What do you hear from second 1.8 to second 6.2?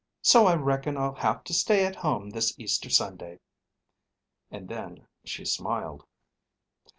at home this Easter Sunday." And then she smiled.